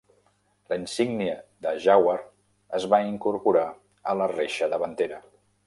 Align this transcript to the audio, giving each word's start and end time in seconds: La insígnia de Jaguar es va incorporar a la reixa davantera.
La 0.71 0.77
insígnia 0.83 1.35
de 1.65 1.73
Jaguar 1.83 2.17
es 2.79 2.89
va 2.95 3.03
incorporar 3.11 3.69
a 4.15 4.19
la 4.23 4.33
reixa 4.35 4.75
davantera. 4.77 5.25